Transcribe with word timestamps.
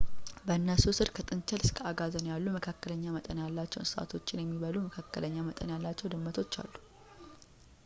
በእነሱ 0.45 0.83
ሥር 0.97 1.09
ከጥንቸል 1.17 1.61
እስከ 1.67 1.77
አጋዘን 1.89 2.29
ያሉ 2.31 2.45
መካከለኛ 2.55 3.03
መጠን 3.17 3.41
ያላቸው 3.43 3.81
እንስሶችን 3.83 4.41
የሚበሉ 4.43 4.75
መካከለኛ 4.87 5.37
መጠን 5.49 5.73
ያላቸው 5.75 6.11
ድመቶች 6.15 6.57
አሉ 6.63 6.73